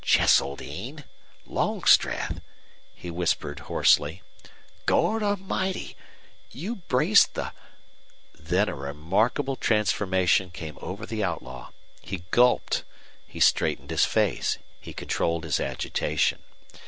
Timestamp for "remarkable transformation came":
8.73-10.79